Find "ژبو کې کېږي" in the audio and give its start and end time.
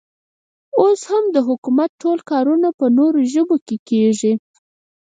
3.33-4.33